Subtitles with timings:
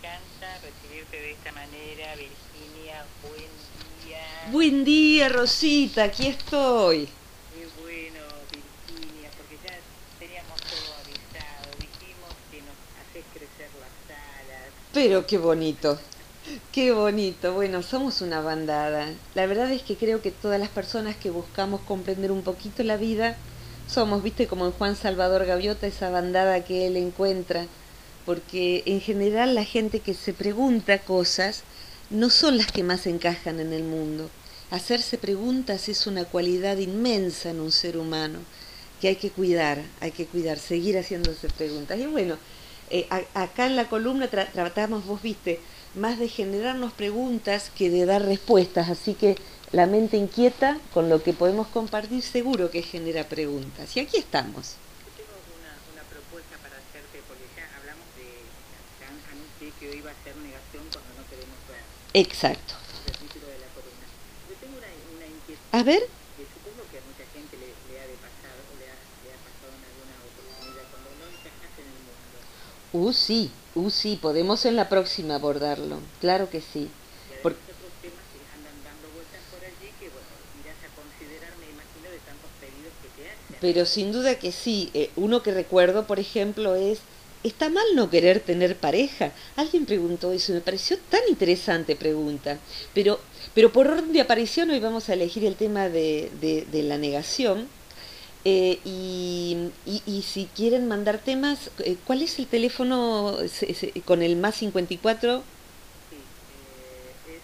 [0.00, 3.04] encanta recibirte de esta manera, Virginia.
[3.22, 3.50] Buen
[4.06, 4.50] día.
[4.50, 7.06] Buen día, Rosita, aquí estoy.
[7.52, 9.76] Qué bueno, Virginia, porque ya
[10.18, 11.68] teníamos todo avisado.
[11.78, 14.72] Dijimos que nos haces crecer las alas.
[14.94, 16.00] Pero qué bonito.
[16.72, 17.52] Qué bonito.
[17.52, 19.12] Bueno, somos una bandada.
[19.34, 22.96] La verdad es que creo que todas las personas que buscamos comprender un poquito la
[22.96, 23.36] vida
[23.86, 27.66] somos, viste, como en Juan Salvador Gaviota, esa bandada que él encuentra.
[28.26, 31.62] Porque en general la gente que se pregunta cosas
[32.10, 34.30] no son las que más encajan en el mundo.
[34.70, 38.38] Hacerse preguntas es una cualidad inmensa en un ser humano
[39.00, 41.98] que hay que cuidar, hay que cuidar, seguir haciéndose preguntas.
[41.98, 42.36] Y bueno,
[42.90, 45.58] eh, acá en la columna tra- tratamos, vos viste,
[45.94, 49.36] más de generarnos preguntas que de dar respuestas, así que
[49.72, 53.96] la mente inquieta con lo que podemos compartir seguro que genera preguntas.
[53.96, 54.74] Y aquí estamos.
[71.78, 73.06] En el mundo.
[73.08, 76.00] uh, sí, uh, sí, podemos en la próxima abordarlo.
[76.20, 76.90] Claro que sí.
[77.42, 77.52] Por-
[83.52, 83.56] a.
[83.60, 84.90] Pero sin duda que sí.
[84.94, 87.00] Eh, uno que recuerdo, por ejemplo, es,
[87.42, 89.32] ¿está mal no querer tener pareja?
[89.56, 92.58] Alguien preguntó eso, me pareció tan interesante pregunta.
[92.94, 93.20] Pero,
[93.54, 97.68] pero por orden de aparición hoy vamos a elegir el tema de, de- la negación.
[98.44, 103.36] Eh, y, y- y si quieren mandar temas, eh, ¿cuál es el teléfono
[104.06, 105.42] con el más 54?
[106.10, 107.40] Sí, eh, es eh,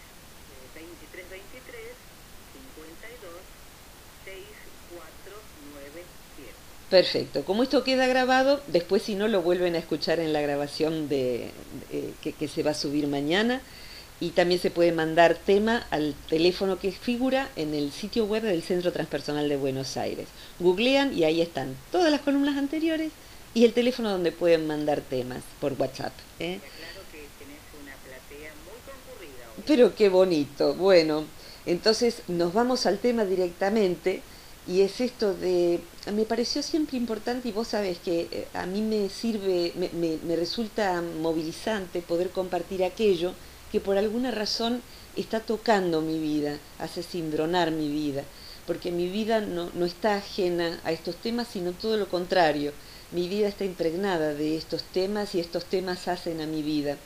[0.75, 1.81] 2323
[2.53, 3.31] 52
[4.25, 6.55] 6497.
[6.97, 7.45] Perfecto.
[7.45, 11.51] Como esto queda grabado, después si no lo vuelven a escuchar en la grabación de,
[12.23, 13.61] que, que se va a subir mañana.
[14.19, 18.63] Y también se puede mandar tema al teléfono que figura en el sitio web del
[18.63, 20.27] Centro Transpersonal de Buenos Aires.
[20.59, 23.13] Googlean y ahí están todas las columnas anteriores
[23.53, 26.15] y el teléfono donde pueden mandar temas por WhatsApp.
[26.41, 26.61] ¿eh?
[26.79, 29.65] Claro que tenés una platea muy concurrida hoy.
[29.67, 30.73] Pero qué bonito.
[30.73, 31.27] Bueno,
[31.67, 34.23] entonces nos vamos al tema directamente
[34.67, 35.81] y es esto de,
[36.13, 40.19] me pareció siempre importante y vos sabés que eh, a mí me sirve, me, me-
[40.25, 43.33] me resulta movilizante poder compartir aquello
[43.71, 44.83] que por alguna razón
[45.17, 48.25] está tocando mi vida, hace cimbronar mi vida,
[48.67, 52.73] porque mi vida no, no está ajena a estos temas, sino todo lo contrario.
[53.13, 56.97] Mi vida está impregnada de estos temas y estos temas hacen a mi vida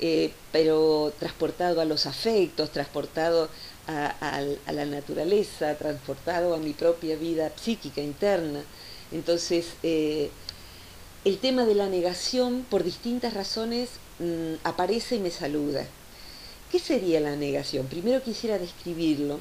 [0.00, 3.48] eh, pero transportado a los afectos, transportado
[3.88, 8.62] a, la naturaleza, transportado a mi propia vida psíquica interna.
[9.10, 10.30] Entonces, eh,
[11.24, 13.88] el tema de la negación, por distintas razones,
[14.18, 15.86] mm, aparece y me saluda.
[16.70, 17.86] ¿Qué sería la negación?
[17.86, 19.40] Primero quisiera describirlo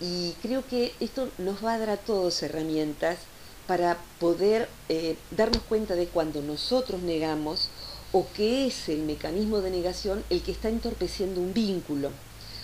[0.00, 3.18] y creo que esto nos va a dar a todos herramientas
[3.66, 7.68] para poder eh, darnos cuenta de cuando nosotros negamos
[8.12, 12.10] o que es el mecanismo de negación el que está entorpeciendo un vínculo.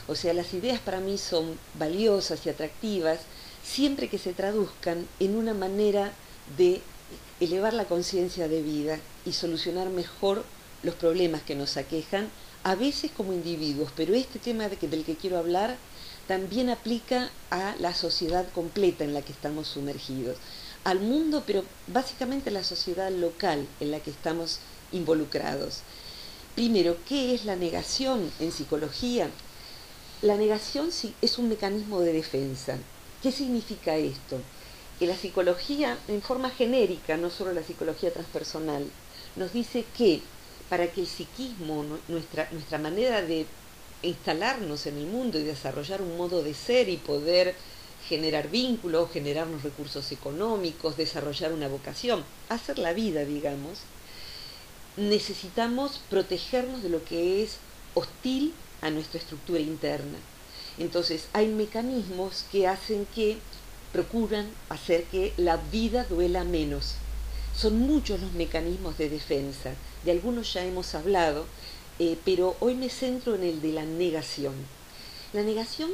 [0.09, 3.21] O sea, las ideas para mí son valiosas y atractivas
[3.63, 6.13] siempre que se traduzcan en una manera
[6.57, 6.81] de
[7.41, 10.45] elevar la conciencia de vida y solucionar mejor
[10.83, 12.31] los problemas que nos aquejan,
[12.65, 15.77] a veces como individuos, pero este tema del que quiero hablar
[16.27, 20.37] también aplica a la sociedad completa en la que estamos sumergidos,
[20.85, 24.61] al mundo, pero básicamente a la sociedad local en la que estamos
[24.93, 25.81] involucrados.
[26.55, 29.31] Primero, ¿qué es la negación en psicología?
[30.21, 32.89] La negación sí es un mecanismo de defensa.
[33.21, 34.51] ¿Qué significa esto?
[34.99, 38.97] Que la psicología, en forma genérica, no solo la psicología transpersonal,
[39.37, 40.33] nos dice que
[40.69, 43.47] para que el psiquismo, nu- nuestra, nuestra manera de
[44.03, 47.57] instalarnos en el mundo y desarrollar un modo de ser y poder
[47.99, 53.87] generar vínculos, generarnos recursos económicos, desarrollar una vocación, hacer la vida, digamos,
[54.97, 57.61] necesitamos protegernos de lo que es
[57.95, 60.19] hostil a nuestra estructura interna.
[60.79, 63.39] Entonces hay mecanismos que hacen que
[63.93, 66.95] procuran hacer que la vida duela menos.
[67.57, 71.47] Son muchos los mecanismos de defensa, de algunos ya hemos hablado,
[71.99, 74.55] eh, pero hoy me centro en el de la negación.
[75.33, 75.91] La negación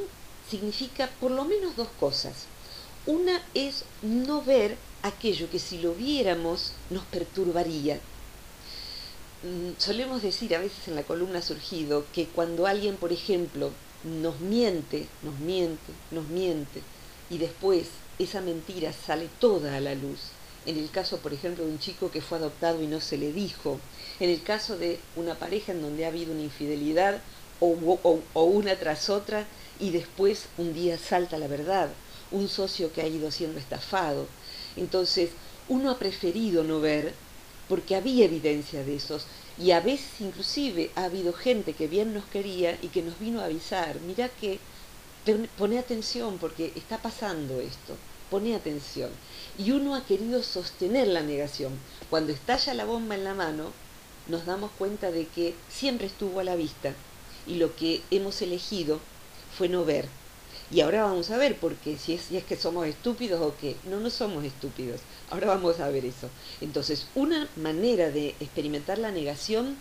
[0.49, 2.45] significa por lo menos dos cosas.
[3.07, 7.99] Una es no ver aquello que si lo viéramos nos perturbaría.
[9.45, 13.71] Mm, Solemos decir, a veces en la columna surgido, que cuando alguien, por ejemplo,
[14.03, 16.81] nos miente, nos miente, nos miente,
[17.29, 17.87] y después
[18.17, 20.19] esa mentira sale toda a la luz,
[20.65, 23.31] en el caso, por ejemplo, de un chico que fue adoptado y no se le
[23.31, 23.79] dijo,
[24.19, 27.21] en el caso de una pareja en donde ha habido una infidelidad
[27.59, 27.67] o
[28.33, 29.45] una tras otra
[29.79, 31.89] y después un día salta la verdad,
[32.31, 34.25] un socio que ha ido siendo estafado.
[34.75, 35.29] Entonces,
[35.69, 37.13] uno ha preferido no ver
[37.67, 39.25] porque había evidencia de esos
[39.57, 43.41] y a veces inclusive ha habido gente que bien nos quería y que nos vino
[43.41, 44.59] a avisar, mira que
[45.57, 47.95] pone atención porque está pasando esto,
[48.29, 49.09] pone atención.
[49.57, 51.73] Y uno ha querido sostener la negación.
[52.09, 53.71] Cuando estalla la bomba en la mano,
[54.27, 56.93] nos damos cuenta de que siempre estuvo a la vista
[57.47, 58.99] y lo que hemos elegido
[59.57, 60.07] fue no ver.
[60.71, 63.75] Y ahora vamos a ver, porque si es, si es que somos estúpidos o qué,
[63.85, 65.01] no, no somos estúpidos.
[65.29, 66.29] Ahora vamos a ver eso.
[66.59, 69.77] Entonces, una manera de experimentar la negación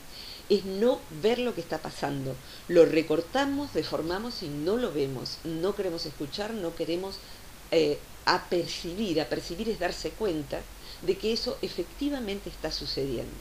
[0.49, 2.35] es no ver lo que está pasando.
[2.69, 5.39] Lo recortamos, deformamos y no lo vemos.
[5.45, 7.17] No queremos escuchar, no queremos
[7.71, 9.21] eh, apercibir.
[9.21, 10.61] Apercibir es darse cuenta
[11.03, 13.33] de que eso efectivamente está sucediendo.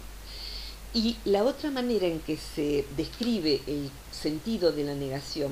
[0.94, 5.51] Y la otra manera en que se describe el sentido de la negación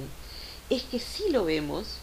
[0.72, 1.98] es que si lo vemos,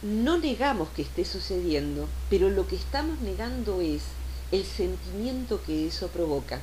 [0.00, 4.02] no negamos que esté sucediendo, pero lo que estamos negando es
[4.50, 6.62] el sentimiento que eso provoca.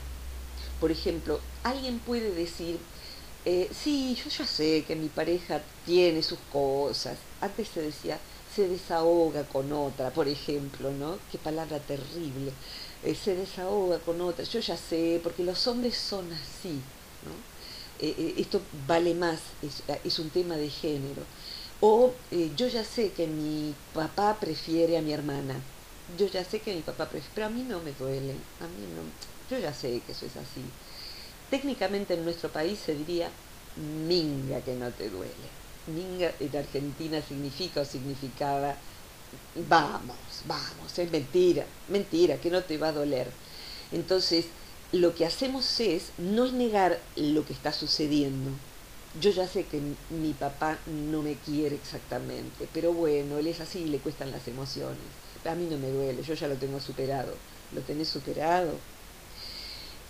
[0.79, 2.79] Por ejemplo, alguien puede decir,
[3.45, 7.19] eh, sí, yo ya sé que mi pareja tiene sus cosas.
[7.41, 8.19] Antes se decía,
[8.55, 11.19] se desahoga con otra, por ejemplo, ¿no?
[11.31, 12.51] Qué palabra terrible.
[13.03, 14.45] Eh, se desahoga con otra.
[14.45, 16.81] Yo ya sé, porque los hombres son así,
[17.23, 17.52] ¿no?
[18.03, 19.39] Eh, eh, esto vale más,
[20.03, 21.23] es, un tema de género.
[21.79, 25.55] O eh, yo ya sé que mi papá prefiere a mi hermana,
[26.17, 28.83] yo ya sé que mi papá prefiere, pero a mí no me duele, a mí
[28.93, 29.03] no,
[29.49, 30.65] yo ya sé que eso es así.
[31.49, 33.29] Técnicamente en nuestro país se diría
[34.05, 35.47] minga que no te duele.
[35.87, 38.75] Minga en Argentina significa o significaba
[39.69, 43.31] vamos, vamos, es mentira, mentira, que no te va a doler.
[43.93, 44.47] Entonces,
[44.93, 48.51] lo que hacemos es no negar lo que está sucediendo.
[49.19, 49.81] Yo ya sé que
[50.11, 50.77] mi papá
[51.09, 54.99] no me quiere exactamente, pero bueno, él es así y le cuestan las emociones.
[55.45, 57.33] A mí no me duele, yo ya lo tengo superado.
[57.73, 58.71] ¿Lo tenés superado?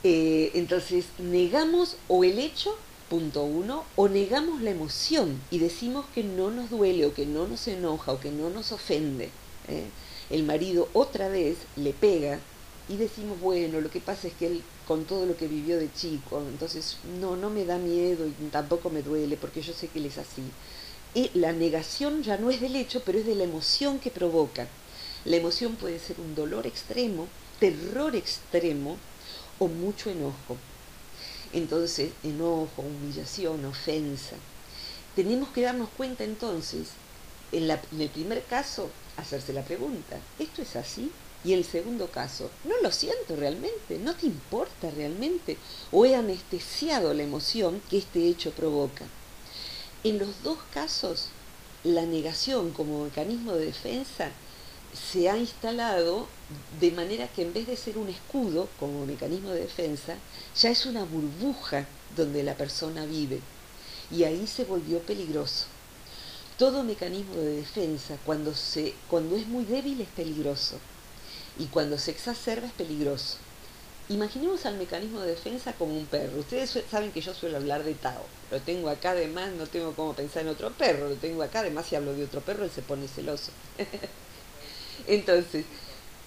[0.04, 2.78] Eh, entonces, negamos o el hecho,
[3.10, 7.48] punto uno, o negamos la emoción y decimos que no nos duele o que no
[7.48, 9.30] nos enoja o que no nos ofende.
[9.70, 9.86] ¿eh?
[10.30, 12.40] El marido otra vez le pega
[12.90, 15.92] y decimos, bueno, lo que pasa es que él con todo lo que vivió de
[15.94, 20.00] chico, entonces no, no me da miedo y tampoco me duele porque yo sé que
[20.00, 20.44] él es así.
[21.14, 24.68] Y la negación ya no es del hecho, pero es de la emoción que provoca.
[25.26, 27.28] La emoción puede ser un dolor extremo,
[27.60, 28.98] terror extremo
[29.60, 30.58] o mucho enojo.
[31.54, 34.36] Entonces, enojo, humillación, ofensa.
[35.16, 36.90] Tenemos que darnos cuenta entonces,
[37.52, 41.12] en, en el primer caso, hacerse la pregunta, ¿esto es así?
[41.46, 45.58] Y el segundo caso, no lo siento realmente, no te importa realmente,
[45.92, 49.06] o he anestesiado la emoción que este hecho provoca.
[50.06, 51.28] En los dos casos,
[51.84, 54.32] la negación como mecanismo de defensa
[54.94, 56.28] se ha instalado
[56.80, 60.16] de manera que en vez de ser un escudo como mecanismo de defensa,
[60.56, 63.42] ya es una burbuja donde la persona vive.
[64.12, 65.66] Y ahí se volvió peligroso.
[66.58, 70.78] Todo mecanismo de defensa, cuando, se, cuando es muy débil, es peligroso
[71.58, 73.38] y cuando se exacerba es peligroso.
[74.10, 76.40] Imaginemos al mecanismo de defensa como un perro.
[76.40, 78.26] Ustedes saben que yo suelo hablar de Tao.
[78.52, 81.08] Lo tengo acá además, no tengo cómo pensar en otro perro.
[81.08, 83.52] Lo tengo acá además, si hablo de otro perro, él se pone celoso.
[85.08, 85.66] Entonces,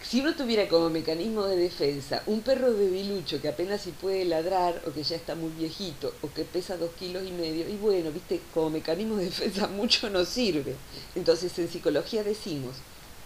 [0.03, 4.81] si uno tuviera como mecanismo de defensa un perro debilucho que apenas si puede ladrar
[4.87, 8.11] o que ya está muy viejito o que pesa dos kilos y medio, y bueno,
[8.11, 10.77] viste, como mecanismo de defensa mucho no sirve.
[11.15, 12.77] Entonces en psicología decimos,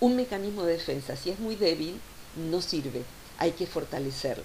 [0.00, 2.00] un mecanismo de defensa, si es muy débil,
[2.36, 3.02] no sirve,
[3.38, 4.44] hay que fortalecerlo.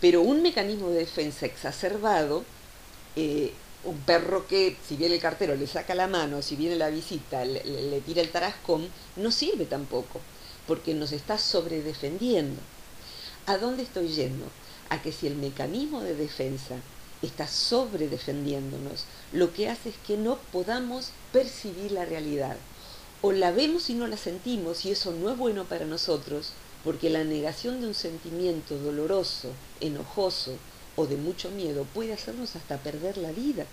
[0.00, 2.44] Pero un mecanismo de defensa exacerbado,
[3.14, 3.52] eh,
[3.84, 7.44] un perro que si viene el cartero le saca la mano, si viene la visita
[7.44, 10.20] le, tira el tarascón, no sirve tampoco,
[10.66, 12.60] porque nos está sobredefendiendo.
[13.46, 14.46] ¿A dónde estoy yendo?
[14.88, 16.74] A que si el mecanismo de defensa
[17.22, 22.56] está sobredefendiéndonos, lo que hace es que no podamos percibir la realidad
[23.22, 26.52] o la vemos y no la sentimos y eso no es bueno para nosotros,
[26.84, 30.56] porque la negación de un sentimiento doloroso, enojoso
[30.94, 33.66] o de mucho miedo puede hacernos hasta perder la vida.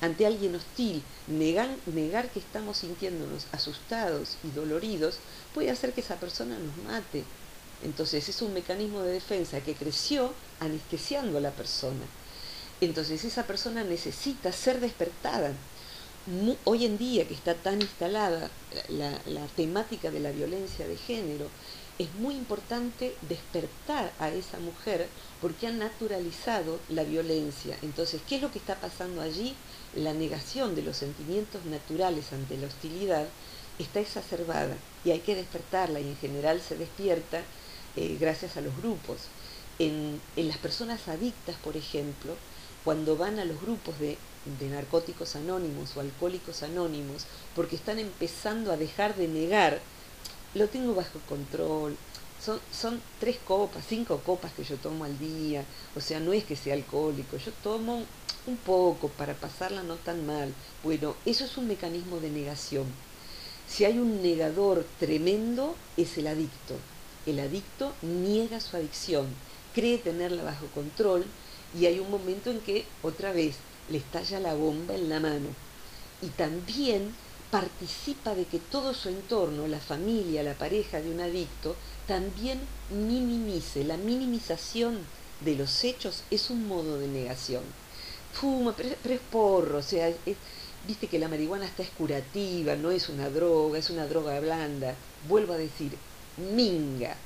[0.00, 5.18] Ante alguien hostil, negar, que estamos sintiéndonos asustados y doloridos
[5.52, 7.24] puede hacer que esa persona nos mate.
[7.84, 12.04] Entonces es un mecanismo de defensa que creció anestesiando a la persona.
[12.80, 15.52] Entonces esa persona necesita ser despertada
[16.64, 18.50] hoy en día que está tan instalada
[18.88, 21.46] la, temática de la violencia de género,
[21.98, 25.08] es muy importante despertar a esa mujer
[25.40, 27.76] porque ha naturalizado la violencia.
[27.82, 29.54] Entonces, ¿qué es lo que está pasando allí?
[29.94, 33.26] La negación de los sentimientos naturales ante la hostilidad
[33.78, 37.42] está exacerbada y hay que despertarla y en general se despierta
[37.96, 39.18] eh, gracias a los grupos.
[39.78, 42.34] En, en, las personas adictas, por ejemplo,
[42.84, 48.72] cuando van a los grupos de, de narcóticos anónimos o alcohólicos anónimos, porque están empezando
[48.72, 49.80] a dejar de negar,
[50.54, 51.96] lo tengo bajo control,
[52.42, 56.44] son, son tres copas, cinco copas que yo tomo al día, o sea, no es
[56.44, 58.04] que sea alcohólico, yo tomo
[58.46, 60.52] un poco para pasarla no tan mal.
[60.82, 62.86] Bueno, eso es un mecanismo de negación.
[63.68, 66.74] Si hay un negador tremendo, es el adicto.
[67.26, 69.28] El adicto niega su adicción,
[69.74, 71.24] cree tenerla bajo control
[71.78, 73.56] y hay un momento en que otra vez
[73.90, 75.48] le estalla la bomba en la mano.
[76.22, 77.14] Y también
[77.50, 83.84] participa de que todo su entorno, la familia, la pareja de un adicto, también minimice.
[83.84, 84.98] La minimización
[85.40, 87.62] de los hechos es un modo de negación.
[88.32, 90.12] Fuma, pero, es porro, o sea,
[90.86, 94.94] viste que la marihuana está es curativa, no es una droga, es una droga blanda.
[95.28, 95.96] Vuelvo a decir,
[96.54, 97.16] minga.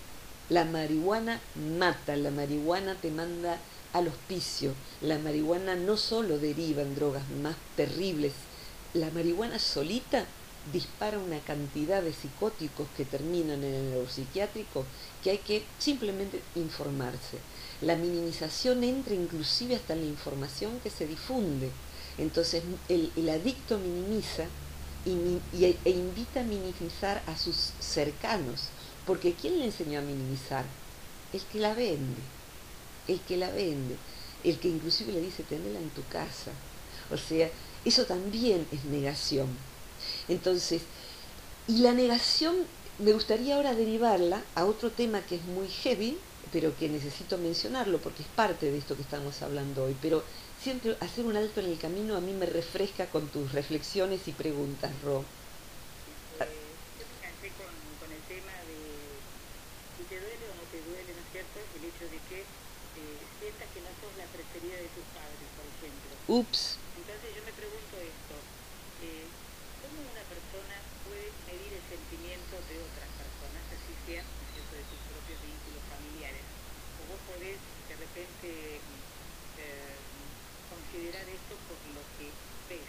[0.49, 1.41] La marihuana
[1.79, 3.59] mata, la marihuana te manda
[3.95, 4.75] al hospicio.
[5.01, 8.33] La marihuana no solo deriva en drogas más terribles,
[8.93, 10.27] la marihuana solita
[10.73, 14.85] dispara una cantidad de psicóticos que terminan en el neuropsiquiátrico
[15.23, 17.39] que hay que simplemente informarse.
[17.81, 21.71] La minimización entra inclusive hasta en la información que se difunde.
[22.19, 24.45] Entonces el, adicto minimiza
[25.05, 28.69] y, e invita a minimizar a sus cercanos,
[29.07, 30.65] porque ¿quién le enseñó a minimizar?
[31.33, 32.23] El que la vende,
[33.09, 33.97] el que la vende,
[34.43, 36.53] el que inclusive le dice tenela en tu casa.
[37.11, 37.51] O sea,
[37.85, 39.49] eso también es negación.
[40.29, 40.83] Entonces,
[41.67, 42.57] y la negación
[42.99, 46.19] me gustaría ahora derivarla a otro tema que es muy heavy,
[46.53, 49.97] pero que necesito mencionarlo porque es parte de esto que estamos hablando hoy.
[50.01, 50.23] Pero
[50.63, 54.33] siempre hacer un alto en el camino a mí me refresca con tus reflexiones y
[54.33, 55.25] preguntas, Ro.
[56.39, 56.47] Eh,
[56.99, 58.79] yo me cansé con, con, el tema de
[59.99, 61.59] si te duele o no te duele, ¿no es cierto?
[61.59, 65.67] El hecho de que eh, sientas que no sos la preferida de tus padres, por
[65.67, 66.14] ejemplo.
[66.27, 66.81] Ups.
[66.97, 68.35] Entonces yo me pregunto esto,
[69.05, 69.29] eh,
[69.85, 75.37] ¿cómo una persona puede medir el sentimiento de otras personas, así sean, de tus propios
[75.45, 76.45] vínculos familiares?
[76.97, 78.49] ¿O vos podés de repente
[78.81, 79.97] eh,
[80.73, 82.27] considerar esto por lo que
[82.73, 82.89] ves?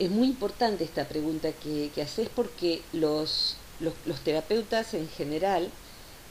[0.00, 5.68] Es muy importante esta pregunta que, que haces porque los, los, los, terapeutas en general,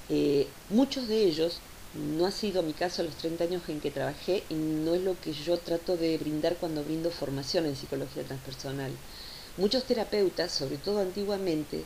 [0.10, 1.62] eh, muchos de ellos,
[1.94, 5.20] no ha sido mi caso los 30 años en que trabajé y no es lo
[5.20, 8.92] que yo trato de brindar cuando brindo formación en psicología transpersonal.
[9.58, 11.84] Muchos terapeutas, sobre todo antiguamente,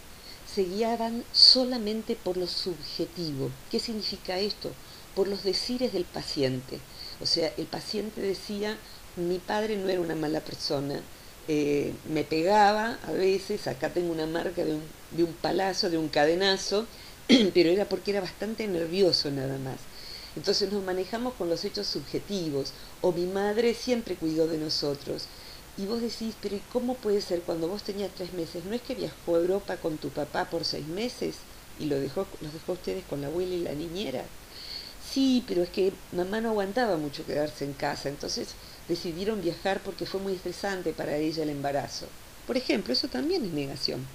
[0.54, 3.50] se guiaban solamente por lo subjetivo.
[3.72, 4.72] ¿Qué significa esto?
[5.16, 6.80] Por los decires del paciente.
[7.20, 8.78] O sea, el paciente decía,
[9.16, 11.02] mi padre no era una mala persona,
[11.48, 15.98] eh, me pegaba a veces, acá tengo una marca de un, de un palazo, de
[15.98, 16.86] un cadenazo,
[17.54, 19.78] pero era porque era bastante nervioso nada más.
[20.36, 25.28] Entonces nos manejamos con los hechos subjetivos, o mi madre siempre cuidó de nosotros.
[25.78, 28.64] Y vos decís, pero ¿y cómo puede ser cuando vos tenías tres meses?
[28.66, 31.36] ¿No es que viajó a Europa con tu papá por seis meses
[31.80, 34.24] y lo dejó, los dejó ustedes con la abuela y la niñera?
[35.12, 38.50] Sí, pero es que mamá no aguantaba mucho quedarse en casa, entonces
[38.88, 42.08] decidieron viajar porque fue muy estresante para ella el embarazo.
[42.48, 44.06] Por ejemplo, eso también es negación,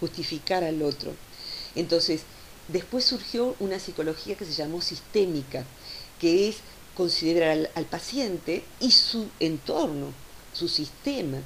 [0.00, 1.14] justificar al otro.
[1.74, 2.22] Entonces,
[2.68, 5.64] después surgió una psicología que se llamó sistémica,
[6.20, 6.56] que es
[6.96, 10.12] considerar al, paciente y su entorno,
[10.52, 11.38] su sistema.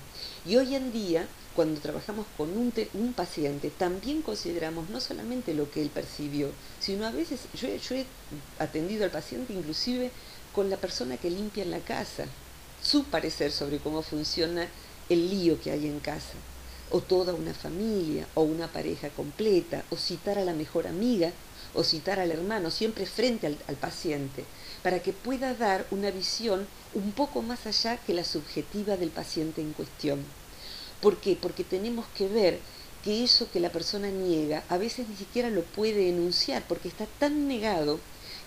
[0.45, 5.83] Y hoy en día, cuando trabajamos con un paciente, también consideramos no solamente lo que
[5.83, 8.07] él percibió, sino a veces yo, yo he
[8.59, 10.11] atendido al paciente inclusive
[10.55, 12.27] con la persona que limpia en la casa,
[12.83, 14.69] su parecer sobre cómo funciona
[15.09, 16.35] el lío que hay en casa
[16.90, 21.33] o toda una familia, o una pareja completa, o citar a la mejor amiga,
[21.75, 24.45] o citar al hermano, siempre frente al, paciente,
[24.83, 29.61] para que pueda dar una visión un poco más allá que la subjetiva del paciente
[29.61, 30.25] en cuestión.
[31.00, 31.37] ¿Por qué?
[31.40, 32.59] Porque tenemos que ver
[33.05, 37.07] que eso que la persona niega a veces ni siquiera lo puede enunciar, porque está
[37.19, 38.00] tan negado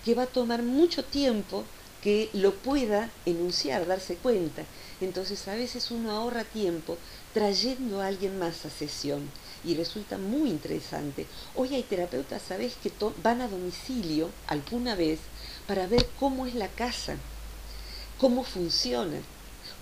[0.04, 1.64] que va a tomar mucho tiempo
[2.02, 4.64] que lo pueda enunciar, darse cuenta.
[5.00, 6.96] Entonces a veces uno ahorra tiempo
[7.32, 9.30] trayendo a alguien más a sesión
[9.64, 11.26] y resulta muy interesante.
[11.54, 15.20] Hoy hay terapeutas, ¿sabes?, que van a domicilio alguna vez
[15.66, 17.16] para ver cómo es la casa,
[18.18, 19.18] cómo funciona.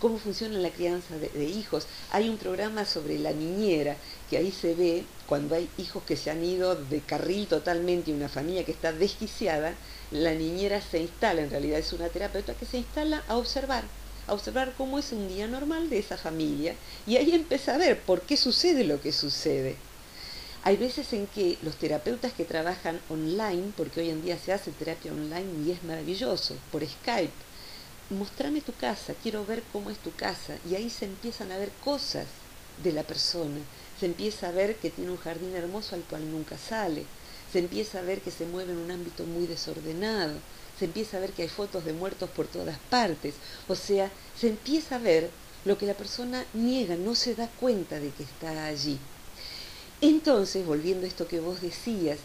[0.01, 1.87] cómo funciona la crianza de, de, hijos.
[2.13, 3.97] Hay un programa sobre la niñera,
[4.31, 8.15] que ahí se ve cuando hay hijos que se han ido de carril totalmente y
[8.15, 9.75] una familia que está desquiciada,
[10.11, 13.85] la niñera se instala, en realidad es una terapeuta que se instala a observar,
[14.29, 16.75] a observar cómo es un día normal de esa familia
[17.07, 19.77] y ahí empieza a ver por qué sucede lo que sucede.
[20.65, 24.71] Hay veces en que los terapeutas que trabajan online, porque hoy en día se hace
[24.71, 27.33] terapia online y es maravilloso, por Skype,
[28.11, 31.71] mostrame tu casa, quiero ver cómo es tu casa, y ahí se empiezan a ver
[31.85, 32.27] cosas
[32.83, 33.61] de la persona,
[33.99, 37.05] se empieza a ver que tiene un jardín hermoso al cual nunca sale,
[37.53, 40.35] se empieza a ver que se mueve en un ámbito muy desordenado,
[40.79, 43.35] se empieza a ver que hay fotos de muertos por todas partes,
[43.67, 45.31] o sea, se empieza a ver
[45.65, 48.99] lo que la persona niega, no se da cuenta de que está allí.
[50.01, 52.19] Entonces, volviendo a esto que vos decías,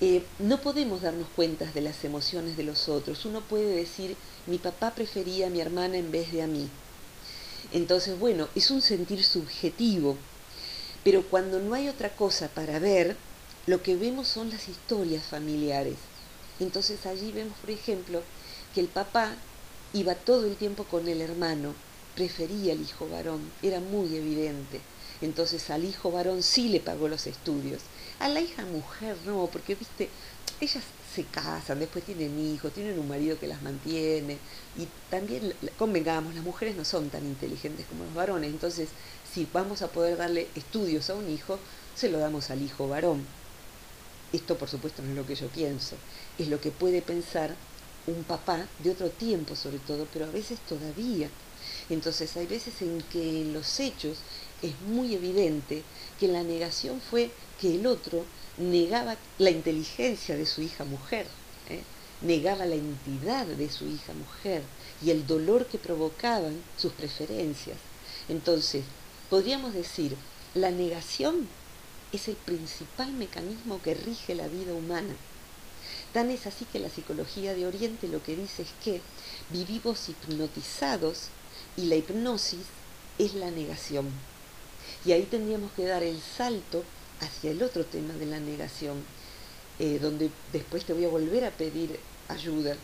[0.00, 3.26] eh, no podemos darnos cuenta de las emociones de los otros.
[3.26, 4.16] Uno puede decir,
[4.46, 6.70] mi papá prefería a mi hermana en vez de a mí.
[7.72, 10.16] Entonces, bueno, es un sentir subjetivo,
[11.04, 13.16] pero cuando no hay otra cosa para ver,
[13.66, 15.96] lo que vemos son las historias familiares.
[16.60, 18.22] Entonces allí vemos, por ejemplo,
[18.74, 19.34] que el papá
[19.92, 21.74] iba todo el tiempo con el hermano,
[22.14, 24.80] prefería al hijo varón, era muy evidente.
[25.20, 27.82] Entonces al hijo varón sí le pagó los estudios.
[28.18, 30.08] A la hija mujer no, porque viste,
[30.60, 34.38] ellas se casan, después tienen hijos, tienen un marido que las mantiene.
[34.76, 38.50] Y también, convengamos, las mujeres no son tan inteligentes como los varones.
[38.50, 38.88] Entonces,
[39.32, 41.58] si vamos a poder darle estudios a un hijo,
[41.94, 43.24] se lo damos al hijo varón.
[44.32, 45.96] Esto, por supuesto, no es lo que yo pienso.
[46.40, 47.54] Es lo que puede pensar
[48.06, 51.28] un papá de otro tiempo, sobre todo, pero a veces todavía.
[51.90, 54.16] Entonces, hay veces en que en los hechos
[54.62, 55.82] es muy evidente
[56.18, 57.30] que la negación fue
[57.60, 58.24] que el otro
[58.56, 61.26] negaba la inteligencia de su hija mujer,
[61.68, 61.82] ¿eh?
[62.22, 64.62] negaba la entidad de su hija mujer
[65.04, 67.76] y el dolor que provocaban sus preferencias.
[68.30, 68.84] Entonces,
[69.28, 70.16] podríamos decir,
[70.54, 71.46] la negación
[72.12, 75.14] es el principal mecanismo que rige la vida humana.
[76.12, 79.00] Tan es así que la psicología de Oriente lo que dice es que
[79.50, 81.28] vivimos hipnotizados
[81.76, 82.66] y la hipnosis
[83.18, 84.10] es la negación.
[85.04, 86.82] Y ahí tendríamos que dar el salto
[87.20, 89.04] hacia el otro tema de la negación,
[89.78, 92.76] eh, donde después te voy a volver a pedir ayuda.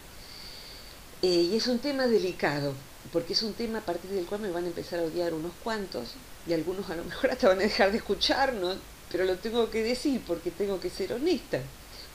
[1.23, 2.75] Eh, y es un tema delicado,
[3.13, 5.53] porque es un tema a partir del cual me van a empezar a odiar unos
[5.65, 6.11] cuantos,
[6.47, 8.77] y algunos a lo mejor hasta van a dejar de escucharnos,
[9.11, 11.61] pero lo tengo que decir porque tengo que ser honesta,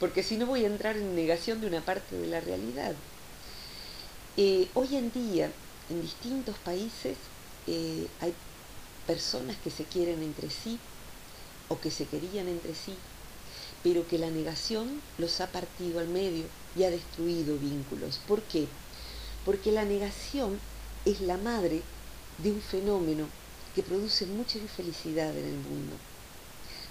[0.01, 2.95] porque si no voy a entrar en negación de una parte de la realidad.
[4.35, 5.51] Eh, hoy en día,
[5.91, 7.17] en distintos países,
[7.67, 8.33] hay
[9.05, 10.79] personas que se quieren entre sí
[11.69, 12.95] o que se querían entre sí,
[13.83, 18.19] pero que la negación los ha partido al medio y ha destruido vínculos.
[18.27, 18.65] ¿Por qué?
[19.45, 20.59] Porque la negación
[21.05, 21.83] es la madre
[22.39, 23.27] de un fenómeno
[23.75, 25.95] que produce mucha infelicidad en el mundo,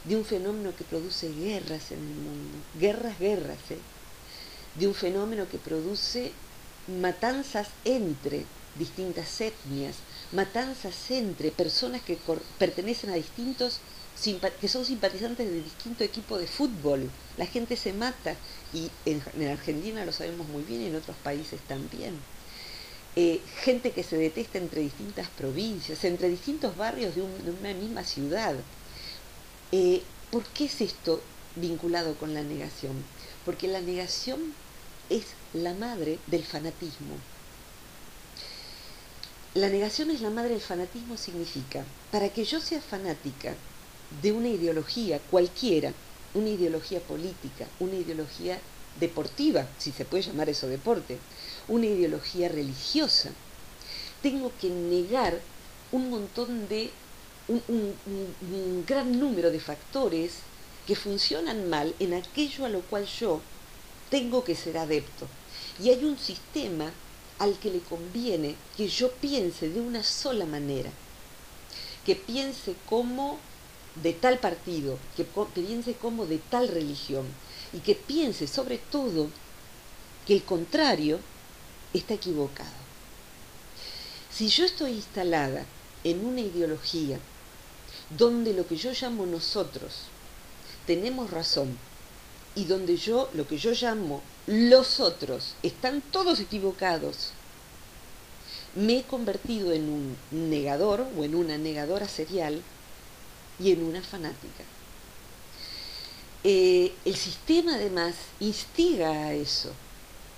[0.04, 3.78] de un fenómeno que produce guerras en el mundo, guerras, guerras, ¿eh?
[4.74, 6.32] de un fenómeno que produce
[6.88, 8.44] matanzas entre
[8.78, 9.96] distintas etnias,
[10.32, 12.18] matanzas entre personas que
[12.58, 13.80] pertenecen a distintos,
[14.60, 17.10] que son simpatizantes de distinto equipo de fútbol.
[17.36, 18.34] La gente se mata
[18.72, 22.14] y en, Argentina lo sabemos muy bien y en otros países también.
[23.16, 28.54] Eh, gente que se detesta entre distintas provincias, entre distintos barrios de, una misma ciudad.
[29.72, 31.20] Eh, ¿Por qué es esto
[31.56, 33.04] vinculado con la negación?
[33.44, 34.54] Porque la negación
[35.09, 37.16] es la madre del fanatismo.
[39.54, 43.54] La negación es la madre del fanatismo significa, para que yo sea fanática
[44.22, 45.92] de una ideología cualquiera,
[46.35, 48.61] una ideología política, una ideología
[48.98, 51.18] deportiva, si se puede llamar eso deporte,
[51.68, 53.30] una ideología religiosa,
[54.22, 55.40] tengo que negar
[55.92, 56.90] un montón de,
[57.50, 60.38] un, gran número de factores
[60.86, 63.40] que funcionan mal en aquello a lo cual yo
[64.10, 65.26] tengo que ser adepto.
[65.82, 66.92] Y hay un sistema
[67.38, 70.90] al que le conviene que yo piense de una sola manera,
[72.04, 73.38] que piense como
[74.02, 77.26] de tal partido, que, piense como de tal religión
[77.72, 79.28] y que piense sobre todo
[80.26, 81.18] que el contrario
[81.92, 82.80] está equivocado.
[84.30, 85.66] Si yo estoy instalada
[86.04, 87.18] en una ideología
[88.16, 90.04] donde lo que yo llamo nosotros
[90.86, 91.76] tenemos razón
[92.54, 97.30] y donde yo, lo que yo llamo los otros, están todos equivocados,
[98.74, 102.60] me he convertido en un negador o en una negadora serial
[103.58, 104.64] y en una fanática.
[106.42, 109.70] Eh, el sistema además instiga a eso.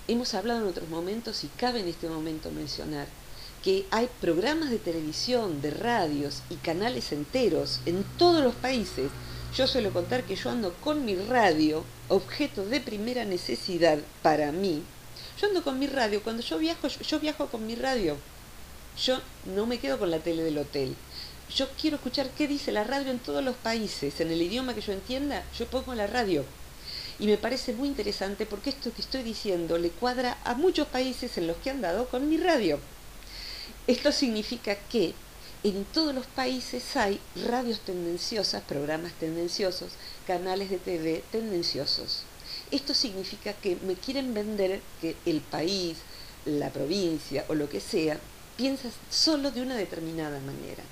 [0.07, 3.07] Hemos hablado en otros momentos y cabe en este momento mencionar
[3.63, 9.09] que hay programas de televisión, de radios y canales enteros en todos los países.
[9.55, 14.83] Yo suelo contar que yo ando con mi radio, objeto de primera necesidad para mí.
[15.39, 18.17] Yo ando con mi radio, cuando yo viajo, yo viajo con mi radio.
[19.01, 19.19] Yo
[19.55, 20.95] no me quedo con la tele del hotel.
[21.55, 24.81] Yo quiero escuchar qué dice la radio en todos los países, en el idioma que
[24.81, 26.43] yo entienda, yo pongo la radio.
[27.17, 31.37] Y me parece muy interesante porque esto que estoy diciendo le cuadra a muchos países
[31.37, 32.79] en los que han dado con mi radio.
[33.85, 35.13] Esto significa que
[35.65, 39.91] en todos los países hay radios tendenciosas, programas tendenciosos,
[40.25, 42.23] canales de TV tendenciosos.
[42.71, 45.97] Esto significa que me quieren vender que el país,
[46.45, 48.21] la provincia o lo que sea,
[48.55, 50.83] piensa solo de una determinada manera.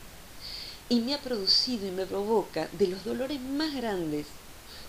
[0.89, 4.25] Y me ha producido y me provoca de los dolores más grandes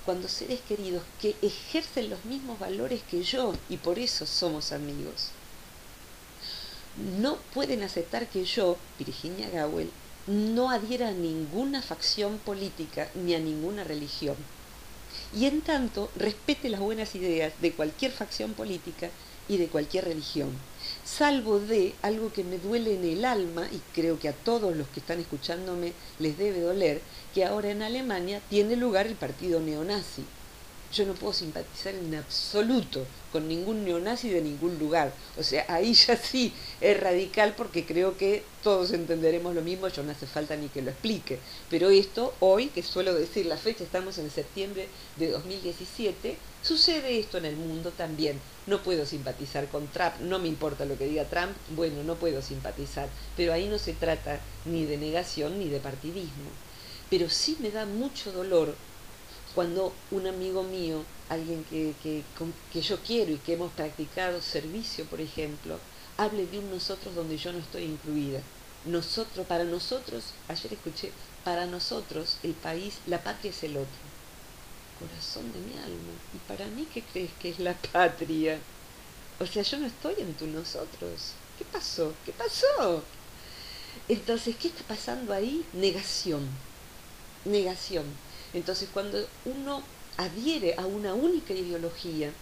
[0.04, 5.30] cuando seres queridos que ejercen los mismos valores que yo y por eso somos amigos.
[7.20, 9.90] No pueden aceptar que yo, Virginia Gawel,
[10.26, 14.36] no adhiera a ninguna facción política ni a ninguna religión.
[15.34, 19.10] Y en tanto respete las buenas ideas de cualquier facción política
[19.48, 20.50] y de cualquier religión,
[21.04, 24.86] salvo de algo que me duele en el alma, y creo que a todos los
[24.88, 27.00] que están escuchándome les debe doler,
[27.34, 30.24] que ahora en Alemania tiene lugar el partido neonazi.
[30.92, 35.14] Yo no puedo simpatizar en absoluto con ningún neonazi de ningún lugar.
[35.38, 36.52] O sea, ahí ya sí
[36.82, 40.82] es radical porque creo que todos entenderemos lo mismo, yo no hace falta ni que
[40.82, 41.38] lo explique.
[41.70, 47.38] Pero esto, hoy, que suelo decir la fecha, estamos en septiembre de 2017, sucede esto
[47.38, 48.38] en el mundo también.
[48.66, 52.42] No puedo simpatizar con Trump, no me importa lo que diga Trump, bueno, no puedo
[52.42, 53.08] simpatizar.
[53.34, 56.50] Pero ahí no se trata ni de negación ni de partidismo.
[57.08, 58.74] Pero sí me da mucho dolor
[59.54, 61.94] cuando un amigo mío, alguien que,
[62.72, 65.78] que, yo quiero y que hemos practicado servicio, por ejemplo,
[66.16, 68.40] hable de un nosotros donde yo no estoy incluida.
[68.86, 71.12] Nosotros, para nosotros, ayer escuché,
[71.44, 74.02] para nosotros el país, la patria es el otro.
[74.98, 76.12] Corazón de mi alma.
[76.34, 78.58] ¿Y para mí qué crees que es la patria?
[79.38, 81.32] O sea, yo no estoy en tu nosotros.
[81.58, 82.14] ¿Qué pasó?
[82.24, 83.02] ¿Qué pasó?
[84.08, 85.64] Entonces, ¿qué está pasando ahí?
[85.74, 86.48] Negación.
[87.44, 88.04] Negación
[88.54, 89.82] entonces, cuando uno
[90.16, 92.32] adhiere a una única ideología,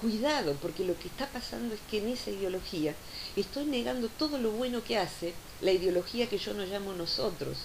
[0.00, 2.94] cuidado, porque lo que está pasando es que en esa ideología
[3.36, 7.58] estoy negando todo lo bueno que hace la ideología que yo no llamo nosotros.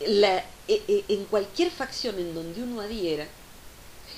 [0.00, 3.26] E, e, en cualquier facción en donde uno adhiera,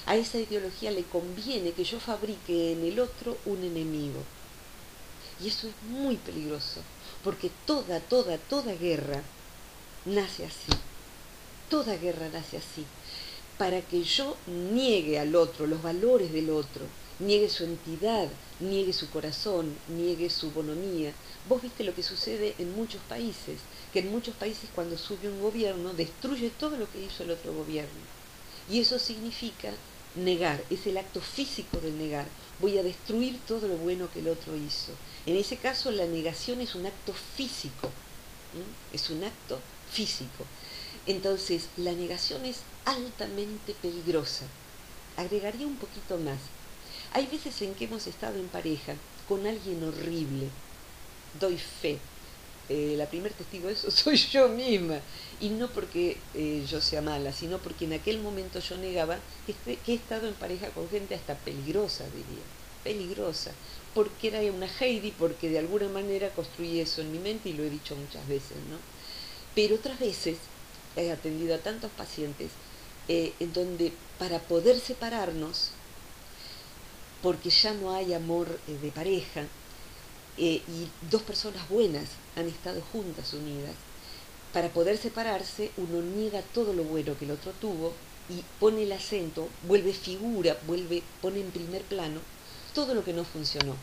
[0.07, 4.23] a esa ideología le conviene que yo fabrique en el otro un enemigo.
[5.43, 6.81] Y eso es muy peligroso,
[7.25, 9.23] porque toda, toda, toda guerra
[10.05, 10.73] nace así.
[11.73, 12.85] Toda guerra nace así,
[13.57, 16.85] para que yo niegue al otro los valores del otro,
[17.19, 18.29] niegue su entidad,
[18.61, 21.15] niegue su corazón, niegue su bonomía.
[21.49, 25.41] Vos viste lo que sucede en muchos países, que en muchos países cuando sube un
[25.41, 28.03] gobierno destruye todo lo que hizo el otro gobierno.
[28.71, 29.73] Y eso significa
[30.15, 32.27] negar, es el acto físico del negar.
[32.61, 34.93] Voy a destruir todo lo bueno que el otro hizo.
[35.25, 37.91] En ese caso la negación es un acto físico,
[38.93, 39.59] es un acto
[39.91, 40.45] físico.
[41.07, 44.45] Entonces, la negación es altamente peligrosa.
[45.17, 46.39] Agregaría un poquito más.
[47.13, 48.95] Hay veces en que hemos estado en pareja
[49.29, 50.49] con alguien horrible.
[51.41, 51.99] Doy fe.
[52.69, 55.01] Eh, la primer testigo de eso soy yo misma.
[55.41, 59.77] Y no porque eh, yo sea mala, sino porque en aquel momento yo negaba que,
[59.77, 62.45] que he estado en pareja con gente hasta peligrosa, diría.
[62.85, 63.53] Peligrosa.
[63.93, 67.65] Porque era una Heidi, porque de alguna manera construí eso en mi mente y lo
[67.65, 68.79] he dicho muchas veces, ¿no?
[69.55, 70.39] Pero otras veces
[70.97, 72.51] he atendido a tantos pacientes
[73.09, 75.71] eh, en donde para poder separarnos,
[77.23, 79.43] porque ya no hay amor eh, de pareja,
[80.39, 83.75] eh, y dos personas buenas han estado juntas, unidas,
[84.53, 87.93] para poder separarse uno niega todo lo bueno que el otro tuvo
[88.29, 92.21] y pone el acento, vuelve figura, vuelve, pone en primer plano
[92.75, 93.75] todo lo que no funcionó.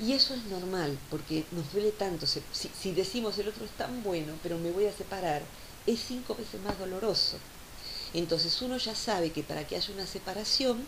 [0.00, 2.26] Y eso es normal, porque nos duele tanto.
[2.26, 5.42] Si, si decimos el otro es tan bueno, pero me voy a separar,
[5.86, 7.38] es cinco veces más doloroso.
[8.14, 10.86] Entonces uno ya sabe que para que haya una separación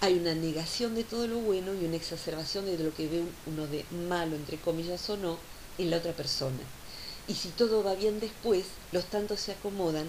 [0.00, 3.66] hay una negación de todo lo bueno y una exacerbación de lo que ve uno
[3.66, 5.38] de malo, entre comillas o no,
[5.76, 6.58] en la otra persona.
[7.26, 10.06] Y si todo va bien después, los tantos se acomodan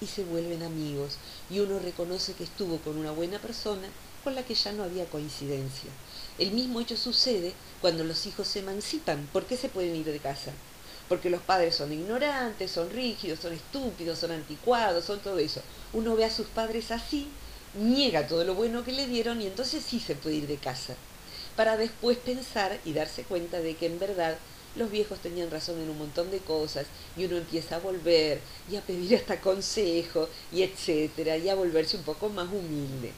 [0.00, 1.18] y se vuelven amigos
[1.50, 3.88] y uno reconoce que estuvo con una buena persona
[4.22, 5.90] con la que ya no había coincidencia.
[6.38, 9.28] El mismo hecho sucede cuando los hijos se emancipan.
[9.32, 10.52] ¿Por qué se pueden ir de casa?
[11.08, 15.60] Porque los padres son ignorantes, son rígidos, son estúpidos, son anticuados, son todo eso.
[15.92, 17.28] Uno ve a sus padres así,
[17.74, 20.96] niega todo lo bueno que le dieron y entonces sí se puede ir de casa.
[21.56, 24.38] para después pensar y darse cuenta de que en verdad
[24.76, 26.86] los viejos tenían razón en un montón de cosas
[27.16, 28.40] y uno empieza a volver
[28.70, 33.12] y a pedir hasta consejo y etcétera y a volverse un poco más humilde.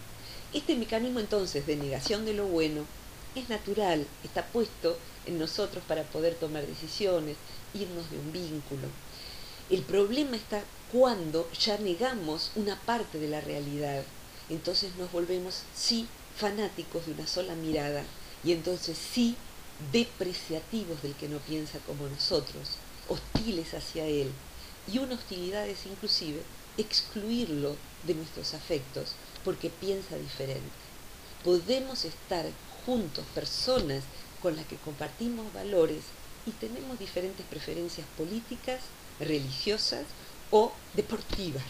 [0.52, 2.86] Este mecanismo entonces de negación de lo bueno
[3.34, 7.36] es natural, está puesto en nosotros para poder tomar decisiones,
[7.74, 8.88] irnos de un vínculo.
[9.68, 10.62] El problema está
[10.92, 14.04] cuando ya negamos una parte de la realidad.
[14.48, 18.04] Entonces nos volvemos, sí, fanáticos de una sola mirada
[18.44, 19.36] y entonces sí
[19.92, 24.30] depreciativos del que no piensa como nosotros, hostiles hacia él,
[24.90, 26.42] y una hostilidad es inclusive
[26.78, 29.12] excluirlo de nuestros afectos
[29.44, 30.62] porque piensa diferente.
[31.44, 32.46] Podemos estar
[32.84, 34.04] juntos personas
[34.46, 36.04] con las que compartimos valores
[36.46, 38.78] y tenemos diferentes preferencias políticas,
[39.18, 40.04] religiosas
[40.52, 41.64] o deportivas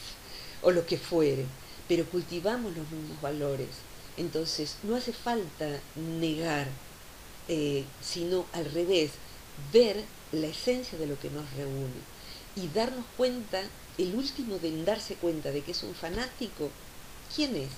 [0.61, 1.47] o lo que fuere,
[1.89, 3.71] pero cultivamos los mismos valores.
[4.19, 5.81] Entonces no hace falta
[6.21, 6.69] negar
[7.49, 9.13] eh, sino al revés,
[9.73, 12.03] ver la esencia de lo que nos reúne
[12.57, 13.63] y darnos cuenta,
[13.97, 16.69] el último de darse cuenta de que es un fanático,
[17.35, 17.71] ¿quién es?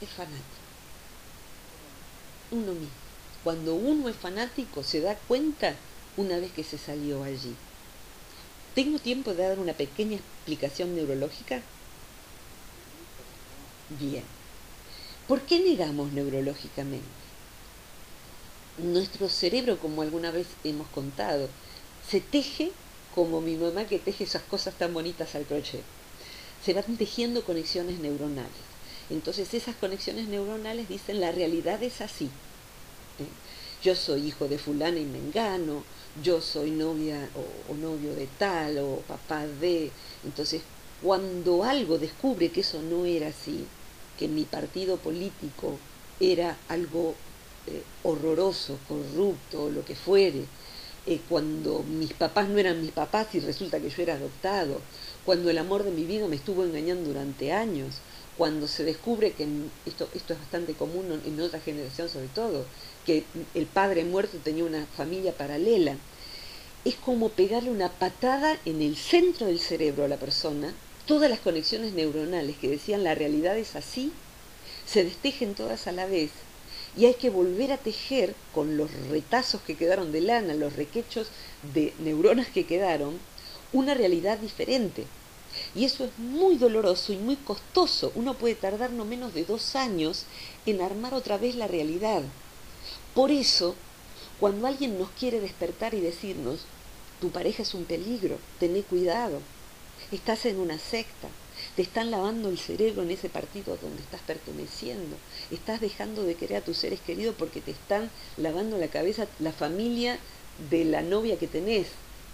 [0.00, 0.57] Es fanático.
[2.50, 2.88] Uno mismo.
[3.44, 5.74] Cuando uno es fanático se da cuenta
[6.16, 7.54] una vez que se salió allí.
[8.74, 11.62] ¿Tengo tiempo de dar una pequeña explicación neurológica?
[13.98, 14.24] Bien.
[15.26, 17.18] ¿Por qué negamos neurológicamente?
[18.78, 21.48] nuestro cerebro, como alguna vez hemos contado,
[22.08, 22.70] se teje
[23.14, 25.82] como mi mamá que teje esas cosas tan bonitas al crochet.
[26.64, 28.67] Se van tejiendo conexiones neuronales.
[29.10, 32.26] Entonces esas conexiones neuronales dicen la realidad es así.
[32.26, 33.28] ¿eh?
[33.82, 35.84] Yo soy hijo de fulana y mengano,
[36.22, 39.90] yo soy novia o, o novio de tal o papá de.
[40.24, 40.62] Entonces
[41.02, 43.64] cuando algo descubre que eso no era así,
[44.18, 45.78] que mi partido político
[46.18, 47.14] era algo
[47.68, 50.44] eh, horroroso, corrupto, lo que fuere,
[51.06, 54.80] eh, cuando mis papás no eran mis papás y resulta que yo era adoptado,
[55.24, 57.94] cuando el amor de mi vida me estuvo engañando durante años,
[58.38, 59.46] cuando se descubre que
[59.84, 62.64] esto, esto es bastante común en otra generación sobre todo,
[63.04, 63.24] que
[63.54, 65.96] el padre muerto tenía una familia paralela,
[66.84, 70.72] es como pegarle una patada en el centro del cerebro a la persona,
[71.04, 74.12] todas las conexiones neuronales que decían la realidad es así,
[74.86, 76.30] se destejen todas a la vez
[76.96, 81.28] y hay que volver a tejer con los retazos que quedaron de lana, los requechos
[81.74, 83.18] de neuronas que quedaron,
[83.72, 85.04] una realidad diferente.
[85.74, 88.12] Y eso es muy doloroso y muy costoso.
[88.14, 90.24] Uno puede tardar no menos de dos años
[90.66, 92.22] en armar otra vez la realidad.
[93.14, 93.74] Por eso,
[94.40, 96.60] cuando alguien nos quiere despertar y decirnos,
[97.20, 99.40] tu pareja es un peligro, tené cuidado,
[100.12, 101.28] estás en una secta,
[101.74, 105.16] te están lavando el cerebro en ese partido donde estás perteneciendo.
[105.50, 109.52] Estás dejando de querer a tus seres queridos porque te están lavando la cabeza la
[109.52, 110.18] familia
[110.70, 111.88] de la novia que tenés.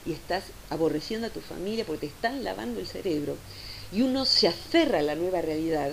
[0.07, 3.37] Y estás aborreciendo a tu familia porque te están lavando el cerebro.
[3.93, 5.93] Y uno se aferra a la nueva realidad.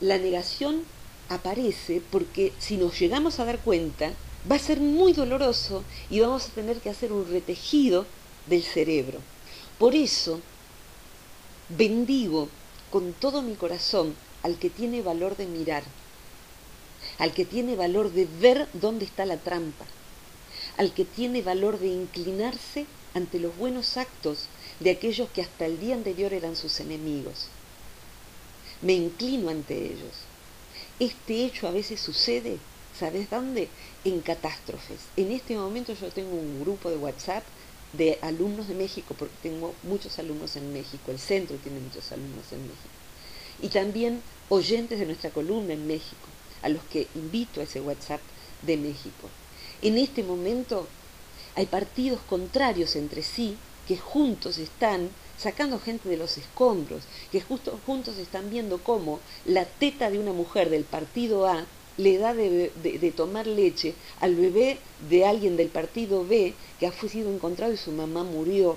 [0.00, 0.84] La negación
[1.28, 4.12] aparece porque si nos llegamos a dar cuenta,
[4.50, 8.06] va a ser muy doloroso y vamos a tener que hacer un retejido
[8.46, 9.20] del cerebro.
[9.78, 10.40] Por eso,
[11.68, 12.48] bendigo
[12.90, 15.82] con todo mi corazón al que tiene valor de mirar,
[17.18, 19.84] al que tiene valor de ver dónde está la trampa,
[20.76, 24.46] al que tiene valor de inclinarse ante los buenos actos
[24.80, 27.48] de aquellos que hasta el día anterior eran sus enemigos.
[28.82, 30.24] Me inclino ante ellos.
[30.98, 32.58] Este hecho a veces sucede,
[32.98, 33.68] ¿sabes dónde?
[34.04, 35.00] En catástrofes.
[35.16, 37.44] En este momento yo tengo un grupo de WhatsApp
[37.92, 42.52] de alumnos de México, porque tengo muchos alumnos en México, el centro tiene muchos alumnos
[42.52, 42.88] en México,
[43.60, 46.28] y también oyentes de nuestra columna en México,
[46.62, 48.20] a los que invito a ese WhatsApp
[48.62, 49.28] de México.
[49.82, 50.86] En este momento
[51.56, 53.56] hay partidos contrarios entre sí
[53.88, 59.64] que juntos están sacando gente de los escombros, que justo juntos están viendo cómo la
[59.64, 61.64] teta de una mujer del partido A
[61.96, 67.32] le da de, tomar leche al bebé de alguien del partido B que ha sido
[67.32, 68.76] encontrado y su mamá murió.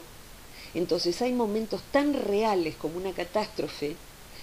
[0.74, 3.96] Entonces hay momentos tan reales como una catástrofe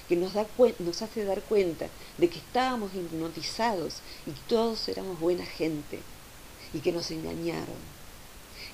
[0.08, 0.46] que nos, da
[0.78, 1.88] nos hace dar cuenta
[2.18, 5.98] de que estábamos hipnotizados y todos éramos buena gente
[6.72, 7.99] y que nos engañaron.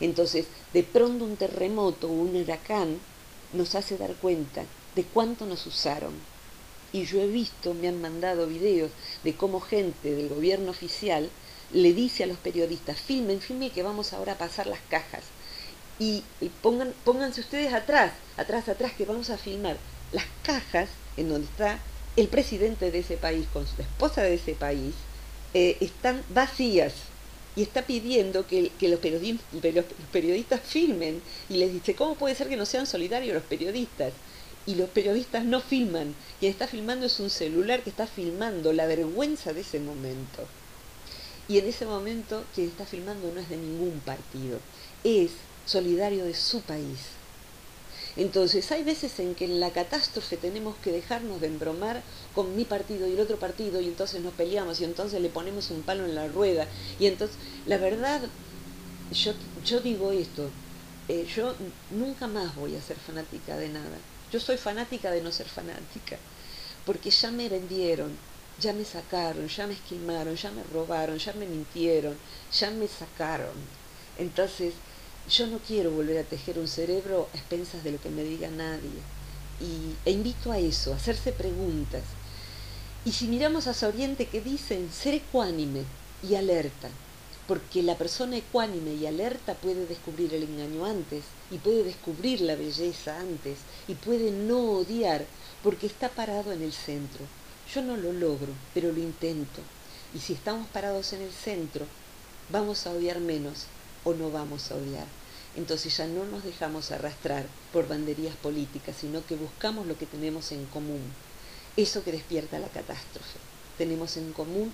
[0.01, 2.99] Entonces, de pronto un terremoto o un huracán
[3.53, 6.13] nos hace dar cuenta de cuánto nos usaron
[6.93, 8.91] y yo he visto, me han mandado videos
[9.23, 11.29] de cómo gente del gobierno oficial
[11.73, 15.25] le dice a los periodistas, filmen, filmen que vamos ahora a pasar las cajas.
[15.99, 16.23] Y,
[16.63, 19.77] pongan, pónganse ustedes atrás, atrás, atrás, que vamos a filmar
[20.13, 21.79] las cajas en donde está
[22.17, 24.95] el presidente de ese país con su esposa de ese país,
[25.55, 26.95] eh, están vacías
[27.57, 29.01] y está pidiendo que, los,
[30.13, 34.13] periodistas, filmen y les dice, ¿cómo puede ser que no sean solidarios los periodistas?
[34.67, 36.15] Y los periodistas no filman.
[36.39, 40.47] Quien está filmando es un celular que está filmando la vergüenza de ese momento.
[41.49, 44.59] Y en ese momento quien está filmando no es de ningún partido,
[45.03, 45.31] es
[45.65, 46.99] solidario de su país.
[48.17, 52.03] Entonces, hay veces en que en la catástrofe tenemos que dejarnos de embromar
[52.35, 55.71] con mi partido y el otro partido y entonces nos peleamos y entonces le ponemos
[55.71, 56.67] un palo en la rueda.
[56.99, 58.23] Y entonces, la verdad,
[59.13, 59.33] yo,
[59.65, 60.51] yo digo esto,
[61.09, 61.55] eh, yo
[61.91, 63.99] nunca más voy a ser fanática de nada.
[64.33, 66.17] Yo soy fanática de no ser fanática,
[66.85, 68.19] porque ya me vendieron,
[68.59, 72.17] ya me sacaron, ya me esquimaron, ya me robaron, ya me mintieron,
[72.53, 73.55] ya me sacaron.
[74.19, 74.75] Entonces,
[75.29, 78.49] yo no quiero volver a tejer un cerebro a expensas de lo que me diga
[78.49, 79.01] nadie.
[79.61, 82.03] Y, e invito a eso, a hacerse preguntas.
[83.05, 85.83] Y si miramos hacia Oriente, que dicen ser ecuánime
[86.23, 86.89] y alerta,
[87.49, 92.55] porque la persona ecuánime y alerta puede descubrir el engaño antes, y puede descubrir la
[92.55, 93.59] belleza antes,
[93.89, 95.25] y puede no odiar,
[95.63, 97.25] porque está parado en el centro.
[97.75, 99.61] Yo no lo logro, pero lo intento.
[100.15, 101.87] Y si estamos parados en el centro,
[102.51, 103.67] vamos a odiar menos
[104.07, 105.07] o no vamos a odiar.
[105.57, 110.53] Entonces ya no nos dejamos arrastrar por banderías políticas, sino que buscamos lo que tenemos
[110.53, 111.03] en común.
[111.77, 113.39] Eso que despierta la catástrofe.
[113.77, 114.73] Tenemos en común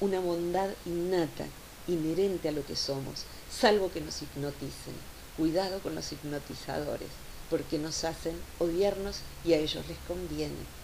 [0.00, 1.46] una bondad innata,
[1.88, 4.94] inherente a lo que somos, salvo que nos hipnoticen.
[5.38, 7.08] Cuidado con los hipnotizadores,
[7.48, 10.83] porque nos hacen odiarnos y a ellos les conviene.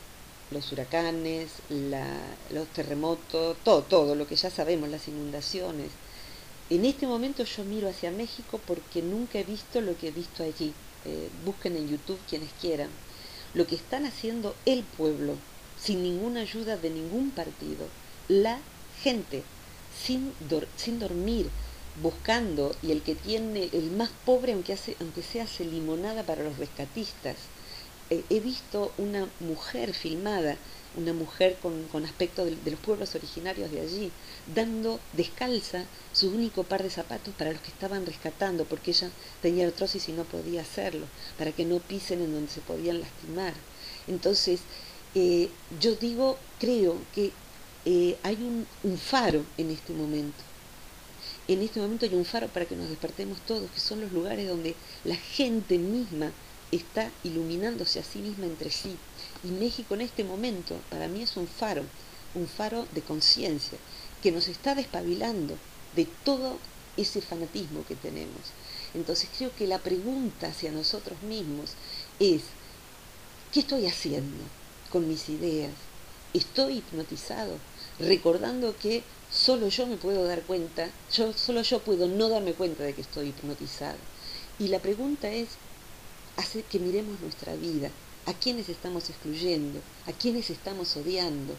[0.51, 5.89] los huracanes, los terremotos, todo, todo, lo que ya sabemos, las inundaciones,
[6.69, 10.43] en este momento yo miro hacia México porque nunca he visto lo que he visto
[10.43, 10.73] allí.
[11.03, 12.89] Eh, busquen en YouTube quienes quieran
[13.53, 15.35] lo que están haciendo el pueblo,
[15.79, 17.87] sin ninguna ayuda de ningún partido,
[18.27, 18.59] la
[19.03, 19.43] gente,
[20.05, 20.31] sin,
[20.77, 21.49] sin dormir,
[22.01, 26.43] buscando, y el que tiene, el más pobre, aunque, hace, aunque se hace limonada para
[26.43, 27.35] los rescatistas.
[28.11, 30.57] He visto una mujer filmada,
[30.97, 34.11] una mujer con, aspecto de, los pueblos originarios de allí,
[34.53, 39.09] dando descalza su único par de zapatos para los que estaban rescatando, porque ella
[39.41, 41.05] tenía artrosis y no podía hacerlo,
[41.37, 43.53] para que no pisen en donde se podían lastimar.
[44.09, 44.59] Entonces,
[45.15, 47.31] eh, yo digo, creo que
[47.85, 50.43] eh, hay un faro en este momento.
[51.47, 54.47] En este momento hay un faro para que nos despertemos todos, que son los lugares
[54.49, 56.31] donde la gente misma
[56.71, 58.95] está iluminándose a sí misma entre sí.
[59.43, 61.83] Y México en este momento para mí es un faro,
[62.35, 63.77] un faro de conciencia,
[64.21, 65.57] que nos está despabilando
[65.95, 66.57] de todo
[66.97, 68.41] ese fanatismo que tenemos.
[68.93, 71.71] Entonces creo que la pregunta hacia nosotros mismos
[72.19, 72.43] es,
[73.51, 74.43] ¿qué estoy haciendo
[74.91, 75.71] con mis ideas?
[76.33, 77.57] ¿Estoy hipnotizado?
[77.99, 82.83] Recordando que solo yo me puedo dar cuenta, yo, solo yo puedo no darme cuenta
[82.83, 83.97] de que estoy hipnotizado.
[84.59, 85.49] Y la pregunta es,
[86.37, 87.89] hace que miremos nuestra vida,
[88.25, 91.55] a quiénes estamos excluyendo, a quiénes estamos odiando,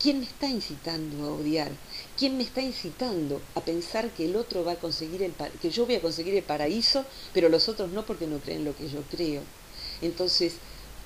[0.00, 1.72] quién me está incitando a odiar,
[2.18, 5.86] quién me está incitando a pensar que el otro va a conseguir el que yo
[5.86, 9.02] voy a conseguir el paraíso, pero los otros no porque no creen lo que yo
[9.10, 9.42] creo.
[10.02, 10.54] Entonces,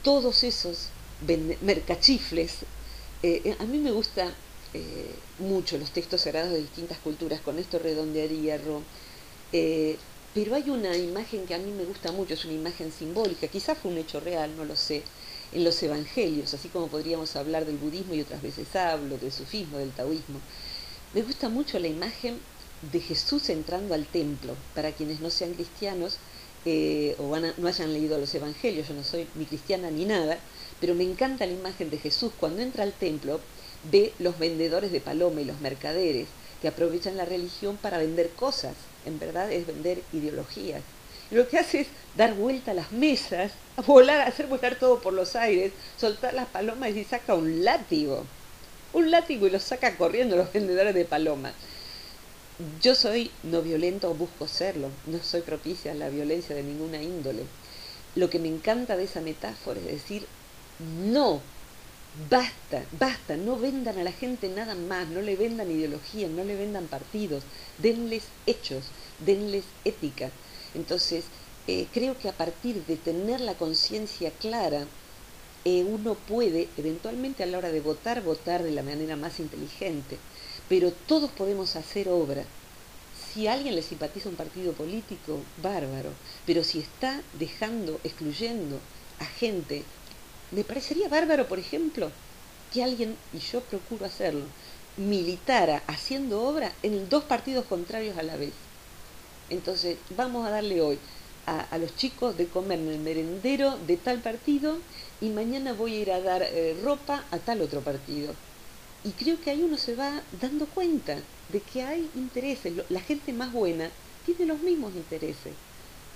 [0.03, 0.89] todos esos
[1.63, 2.63] mercachifles,
[3.23, 4.33] eh, eh, a mí me gusta
[4.75, 8.83] eh, mucho los textos sagrados de distintas culturas, con esto redondearía, Ro.
[10.39, 13.77] Pero hay una imagen que a mí me gusta mucho, es una imagen simbólica, quizás
[13.77, 15.03] fue un hecho real, no lo sé,
[15.53, 19.79] en los evangelios, así como podríamos hablar del budismo y otras veces hablo, del sufismo,
[19.79, 20.39] del taoísmo.
[21.13, 22.39] Me gusta mucho la imagen
[22.93, 26.19] de Jesús entrando al templo, para quienes no sean cristianos
[26.65, 30.39] eh, o no hayan leído los evangelios, yo no soy ni cristiana ni nada,
[30.81, 33.41] pero me encanta la imagen de Jesús cuando entra al templo,
[33.91, 36.29] ve los vendedores de paloma y los mercaderes
[36.63, 38.75] que aprovechan la religión para vender cosas
[39.09, 40.83] en verdad es vender ideologías.
[41.31, 43.53] Y lo que hace es dar vuelta a las mesas,
[43.87, 48.25] volar, hacer volar todo por los aires, soltar las palomas y saca un látigo.
[48.93, 51.53] un látigo y los saca corriendo los vendedores de palomas.
[52.81, 57.03] Yo soy no violento o busco serlo, no soy propicia a la violencia de ninguna
[57.03, 57.45] índole.
[58.17, 60.27] Lo que me encanta de esa metáfora es decir,
[61.05, 61.41] no,
[62.31, 66.57] basta, basta, no vendan a la gente nada más, no le vendan ideología, no le
[66.57, 67.45] vendan partidos,
[67.79, 68.85] denles hechos,
[69.25, 70.31] denles ética.
[70.75, 71.25] Entonces,
[71.67, 74.87] eh, creo que a partir de tener la conciencia clara,
[75.65, 80.17] eh, uno puede eventualmente a la hora de votar, votar de la manera más inteligente,
[80.69, 82.45] pero todos podemos hacer obra.
[83.33, 86.11] Si alguien le simpatiza un partido político, bárbaro,
[86.47, 88.81] pero si está dejando, excluyendo
[89.19, 89.85] a gente,
[90.51, 92.11] me parecería bárbaro, por ejemplo,
[92.73, 94.45] que alguien, y yo procuro hacerlo,
[94.97, 98.53] militara haciendo obra en dos partidos contrarios a la vez.
[99.51, 100.99] Entonces, vamos a darle hoy
[101.47, 104.77] a, los chicos de comer en el merendero de tal partido
[105.21, 108.35] y mañana voy a ir a dar eh, ropa a tal otro partido.
[109.05, 111.17] Y creo que ahí uno se va dando cuenta
[111.51, 112.75] de que hay intereses.
[112.91, 113.91] La gente más buena
[114.27, 115.55] tiene los mismos intereses,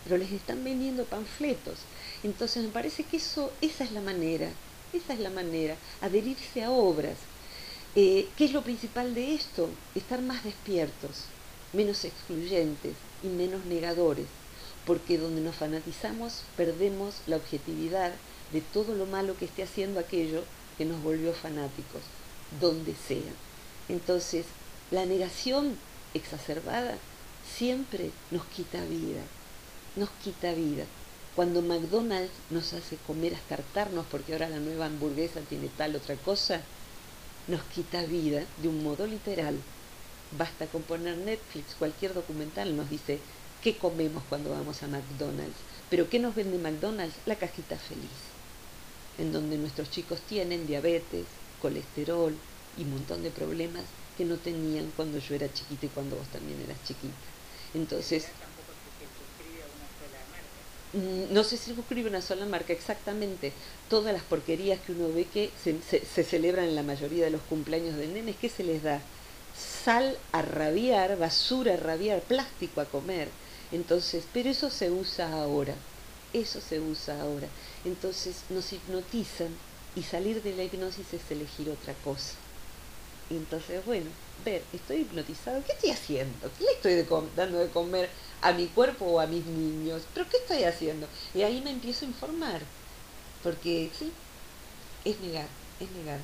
[0.04, 1.78] pero les están vendiendo panfletos.
[2.22, 4.50] Entonces me parece que eso, esa es la manera,
[4.92, 7.16] esa es la manera, adherirse a obras.
[7.94, 9.68] Eh, ¿Qué es lo principal de esto?
[9.94, 11.24] Estar más despiertos,
[11.72, 14.26] menos excluyentes y menos negadores
[14.86, 18.12] porque donde nos fanatizamos perdemos la objetividad
[18.52, 20.42] de todo lo malo que esté haciendo aquello
[20.76, 22.02] que nos volvió fanáticos,
[22.60, 23.32] donde sea.
[23.88, 24.46] Entonces,
[24.90, 25.76] la negación
[26.14, 26.96] exacerbada
[27.56, 29.22] siempre nos quita vida,
[29.96, 30.84] nos quita vida.
[31.34, 36.14] Cuando McDonald's nos hace comer hasta hartarnos porque ahora la nueva hamburguesa tiene tal otra
[36.16, 36.60] cosa,
[37.48, 39.56] nos quita vida de un modo literal.
[40.38, 43.18] Basta con poner Netflix, cualquier documental nos dice,
[43.62, 45.56] qué comemos cuando vamos a McDonald's.
[45.88, 47.16] Pero ¿qué nos vende McDonald's?
[47.24, 48.10] La cajita feliz,
[49.16, 51.26] en donde nuestros chicos tienen diabetes,
[51.62, 52.36] colesterol
[52.76, 53.84] y un montón de problemas
[54.18, 57.14] que no tenían cuando yo era chiquita y cuando vos también eras chiquita.
[57.72, 58.26] Entonces,
[60.92, 63.52] no se circunscribe una sola marca, exactamente.
[63.88, 67.42] Todas las porquerías que uno ve que se, se celebran en la mayoría de los
[67.42, 69.00] cumpleaños de nenes, ¿qué se les da?
[69.84, 73.28] Sal a rabiar, basura a rabiar, plástico a comer.
[73.72, 75.74] Entonces, pero eso se usa ahora,
[76.32, 77.48] eso se usa ahora.
[77.84, 79.48] Entonces nos hipnotizan
[79.96, 82.34] y salir de la hipnosis es elegir otra cosa.
[83.30, 84.06] Entonces, bueno,
[84.44, 86.50] ver, estoy hipnotizado, ¿qué estoy haciendo?
[86.58, 90.02] ¿Qué le estoy dando de comer a mi cuerpo o a mis niños?
[90.14, 91.06] ¿Pero qué estoy haciendo?
[91.34, 92.62] Y ahí me empiezo a informar,
[93.42, 94.12] porque sí,
[95.04, 95.48] es negar,
[95.80, 96.20] es negar.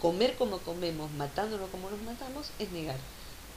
[0.00, 2.98] Comer como comemos, matándonos como nos matamos, es negar.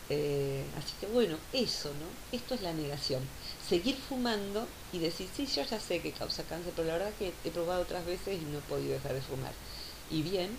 [0.10, 2.38] Eh, así que bueno, eso, ¿no?
[2.38, 3.22] Esto es la negación.
[3.68, 7.34] Seguir fumando y decir, sí, yo ya sé que causa cáncer, pero la verdad que
[7.44, 9.54] he probado otras veces y no he podido dejar de fumar.
[10.12, 10.52] Y bien,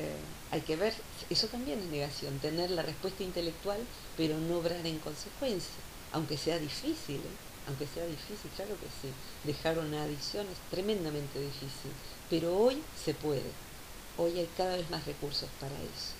[0.00, 0.16] eh,
[0.50, 0.94] hay que ver,
[1.28, 3.78] eso también es negación, tener la respuesta intelectual,
[4.16, 5.82] pero no obrar en consecuencia,
[6.12, 7.36] aunque sea difícil, ¿eh?
[7.66, 9.12] aunque sea difícil, claro que sí.
[9.44, 11.92] Dejar una adicción es tremendamente difícil,
[12.30, 13.52] pero hoy se puede.
[14.16, 16.19] Hoy hay cada vez más recursos para eso.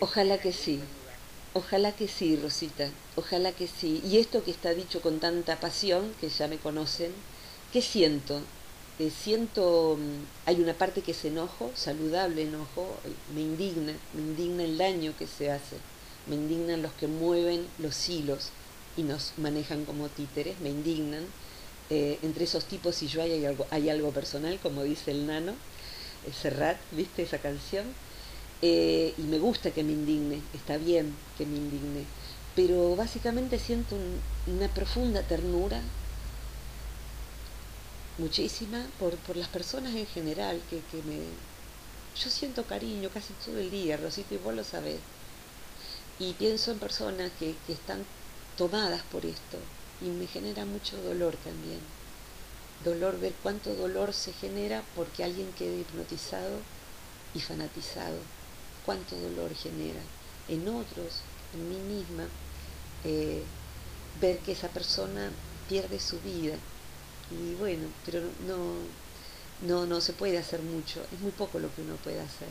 [0.00, 0.80] Ojalá que sí,
[1.52, 4.00] ojalá que sí, Rosita, ojalá que sí.
[4.04, 7.12] Y esto que está dicho con tanta pasión, que ya me conocen,
[7.72, 8.40] ¿qué siento?
[8.98, 12.98] Eh, siento, mm, hay una parte que es enojo, saludable enojo,
[13.34, 15.76] me indigna, me indigna el daño que se hace,
[16.26, 18.52] me indignan los que mueven los hilos
[18.96, 21.24] y nos manejan como títeres, me indignan.
[21.90, 25.54] Eh, entre esos tipos y yo hay algo, hay algo personal, como dice el nano,
[26.26, 27.84] el Serrat, ¿viste esa canción?
[28.62, 32.04] Eh, y me gusta que me indigne, está bien que me indigne,
[32.54, 33.96] pero básicamente siento
[34.46, 35.80] una profunda ternura,
[38.18, 41.20] muchísima, por, por las personas en general, que, que, me...
[42.22, 44.98] Yo siento cariño casi todo el día, Rosito, y vos lo sabés.
[46.18, 48.04] Y pienso en personas que, que están
[48.58, 49.56] tomadas por esto,
[50.02, 51.80] y me genera mucho dolor también.
[52.84, 56.58] Dolor, ver cuánto dolor se genera porque alguien quede hipnotizado
[57.34, 58.18] y fanatizado
[58.84, 60.00] cuánto dolor genera
[60.48, 61.20] en otros,
[61.54, 62.26] en mí misma,
[63.04, 63.42] eh,
[64.20, 65.30] ver que esa persona
[65.68, 66.56] pierde su vida.
[67.30, 68.74] Y bueno, pero no,
[69.66, 72.48] no, no se puede hacer mucho, es muy poco lo que uno puede hacer.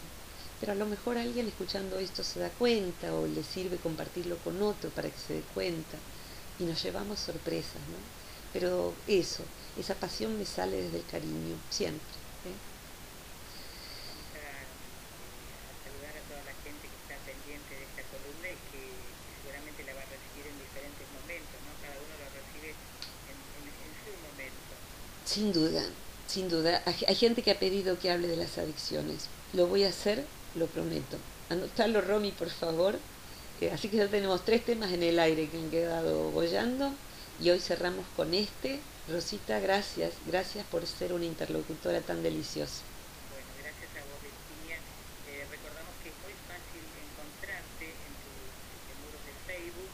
[0.60, 4.62] Pero a lo mejor alguien escuchando esto se da cuenta o le sirve compartirlo con
[4.62, 5.98] otro para que se dé cuenta
[6.60, 7.98] y nos llevamos sorpresas, ¿no?
[8.52, 9.44] Pero eso,
[9.78, 12.19] esa pasión me sale desde el cariño, siempre.
[25.30, 25.84] Sin duda,
[26.26, 26.82] sin duda.
[27.08, 29.28] Hay gente que ha pedido que hable de las adicciones.
[29.54, 30.26] Lo voy a hacer,
[30.56, 31.18] lo prometo.
[31.50, 32.98] Anotalo, Romy, por favor.
[33.62, 36.92] Eh, así que ya tenemos tres temas en el aire que han quedado bollando
[37.40, 38.80] y hoy cerramos con este.
[39.08, 42.82] Rosita, gracias, gracias por ser una interlocutora tan deliciosa.
[43.30, 44.82] Bueno, gracias a vos, Virginia.
[45.30, 49.94] Eh, recordamos que es muy fácil encontrarte en tus muros de Facebook.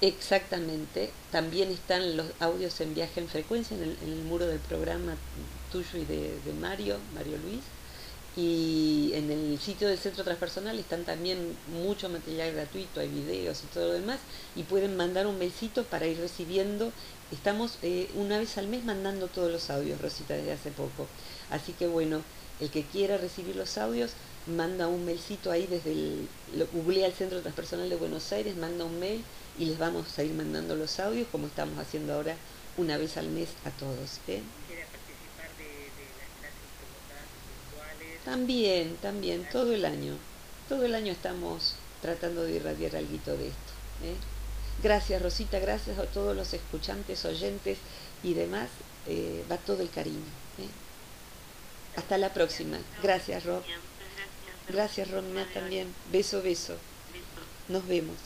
[0.00, 1.10] Exactamente.
[1.32, 5.16] También están los audios en viaje en frecuencia en el, muro del programa
[5.72, 7.62] tuyo y de, Mario, Mario Luis.
[8.36, 13.66] Y en el sitio del Centro Transpersonal están también mucho material gratuito, hay videos y
[13.74, 14.20] todo lo demás,
[14.54, 16.92] y pueden mandar un mailcito para ir recibiendo.
[17.32, 21.08] Estamos eh, una vez al mes mandando todos los audios, Rosita, desde hace poco.
[21.50, 22.22] Así que bueno,
[22.60, 24.12] el que quiera recibir los audios,
[24.48, 28.84] manda un mailcito ahí desde el, lo googlea el Centro Transpersonal de Buenos Aires, manda
[28.84, 29.22] un mail
[29.58, 32.36] y les vamos a ir mandando los audios como estamos haciendo ahora
[32.76, 34.20] una vez al mes a todos.
[34.28, 34.42] ¿eh?
[38.24, 40.14] También, también, todo el año.
[40.68, 43.72] Todo el año estamos tratando de irradiar algo de esto.
[44.04, 44.14] ¿eh?
[44.82, 47.78] Gracias Rosita, gracias a todos los escuchantes, oyentes
[48.22, 48.68] y demás.
[49.06, 50.22] Eh, va todo el cariño.
[51.96, 52.78] Hasta la próxima.
[53.02, 53.62] Gracias Rob.
[54.68, 55.92] Gracias Romina también.
[56.12, 56.76] Beso, beso.
[57.68, 58.16] Nos vemos.